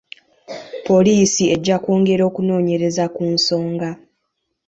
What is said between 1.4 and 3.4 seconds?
ejja kwongera okunoonyereza ku